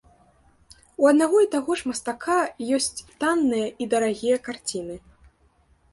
У 1.03 1.09
аднаго 1.09 1.37
і 1.43 1.49
таго 1.57 1.71
ж 1.81 1.91
мастака 1.91 2.39
ёсць 2.77 3.05
танныя 3.25 3.67
і 3.85 3.91
дарагія 3.95 4.37
карціны. 4.49 4.95